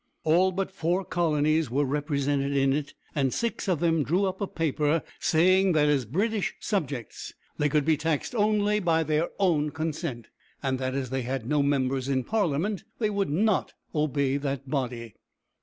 All 0.23 0.51
but 0.51 0.71
four 0.71 1.05
colonies 1.05 1.69
were 1.69 1.85
represented 1.85 2.57
in 2.57 2.73
it, 2.73 2.95
and 3.13 3.31
six 3.31 3.67
of 3.67 3.79
them 3.79 4.01
drew 4.01 4.25
up 4.25 4.41
a 4.41 4.47
paper 4.47 5.03
saying 5.19 5.73
that 5.73 5.87
as 5.87 6.05
British 6.05 6.55
subjects 6.59 7.33
they 7.59 7.69
could 7.69 7.85
be 7.85 7.97
taxed 7.97 8.33
only 8.33 8.79
by 8.79 9.03
their 9.03 9.29
own 9.37 9.69
consent, 9.69 10.29
and 10.63 10.79
that 10.79 10.95
as 10.95 11.11
they 11.11 11.21
had 11.21 11.45
no 11.47 11.61
members 11.61 12.09
in 12.09 12.23
Parliament, 12.23 12.83
they 12.97 13.11
would 13.11 13.29
not 13.29 13.73
obey 13.93 14.37
that 14.37 14.67
body. 14.67 15.13